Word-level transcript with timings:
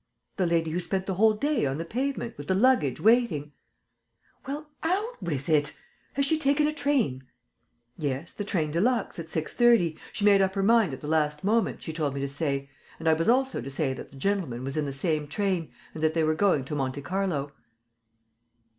"The 0.37 0.47
lady 0.47 0.71
who 0.71 0.79
spent 0.79 1.05
the 1.05 1.13
whole 1.13 1.33
day 1.35 1.63
on 1.67 1.77
the 1.77 1.85
pavement, 1.85 2.35
with 2.35 2.47
the 2.47 2.55
luggage, 2.55 2.99
waiting." 2.99 3.51
"Well, 4.47 4.71
out 4.81 5.21
with 5.21 5.47
it! 5.47 5.77
Has 6.13 6.25
she 6.25 6.39
taken 6.39 6.65
a 6.65 6.73
train?" 6.73 7.21
"Yes, 7.99 8.33
the 8.33 8.43
train 8.43 8.71
de 8.71 8.81
luxe, 8.81 9.19
at 9.19 9.29
six 9.29 9.53
thirty: 9.53 9.99
she 10.11 10.25
made 10.25 10.41
up 10.41 10.55
her 10.55 10.63
mind 10.63 10.91
at 10.95 11.01
the 11.01 11.07
last 11.07 11.43
moment, 11.43 11.83
she 11.83 11.93
told 11.93 12.15
me 12.15 12.19
to 12.21 12.27
say. 12.27 12.67
And 12.97 13.07
I 13.07 13.13
was 13.13 13.29
also 13.29 13.61
to 13.61 13.69
say 13.69 13.93
that 13.93 14.09
the 14.09 14.17
gentleman 14.17 14.63
was 14.63 14.75
in 14.75 14.87
the 14.87 14.91
same 14.91 15.27
train 15.27 15.71
and 15.93 16.01
that 16.01 16.15
they 16.15 16.23
were 16.23 16.33
going 16.33 16.65
to 16.65 16.75
Monte 16.75 17.03
Carlo." 17.03 17.51